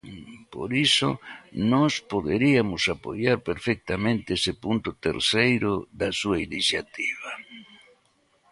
Por 0.53 0.69
iso, 0.87 1.09
nós 1.71 1.93
poderiamos 2.11 2.81
apoiar 2.95 3.37
perfectamente 3.49 4.27
ese 4.37 4.53
punto 4.63 4.89
terceiro 5.05 5.71
da 5.99 6.09
súa 6.19 6.37
iniciativa. 6.47 7.31